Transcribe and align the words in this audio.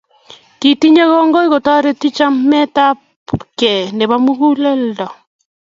Ketinyei 0.59 1.11
kongoi 1.13 1.47
kotoreti 1.53 2.07
chametapkei 2.17 3.83
nepo 3.97 4.15
muguleldo 4.25 5.07